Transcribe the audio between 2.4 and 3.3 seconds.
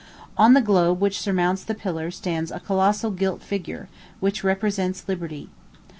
a colossal